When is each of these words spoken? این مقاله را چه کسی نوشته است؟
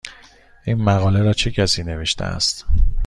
این 0.65 0.81
مقاله 0.83 1.21
را 1.23 1.33
چه 1.33 1.51
کسی 1.51 1.83
نوشته 1.83 2.25
است؟ 2.25 2.65